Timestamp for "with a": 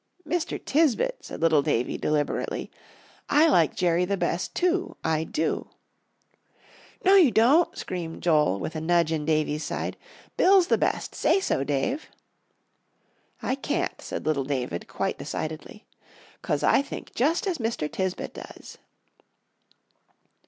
8.59-8.81